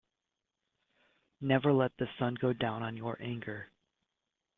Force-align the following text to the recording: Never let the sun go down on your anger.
Never 1.41 1.71
let 1.71 1.95
the 1.97 2.09
sun 2.17 2.33
go 2.33 2.53
down 2.53 2.81
on 2.81 2.97
your 2.97 3.21
anger. 3.21 3.69